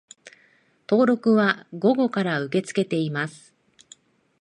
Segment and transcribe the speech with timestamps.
[0.89, 3.53] 登録は午後から受け付けています